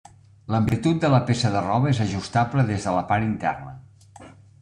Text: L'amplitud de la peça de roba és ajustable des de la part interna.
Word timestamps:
L'amplitud 0.53 1.01
de 1.03 1.09
la 1.15 1.19
peça 1.27 1.51
de 1.55 1.59
roba 1.65 1.91
és 1.91 2.01
ajustable 2.07 2.65
des 2.71 2.87
de 2.89 2.93
la 2.97 3.03
part 3.13 3.27
interna. 3.27 4.29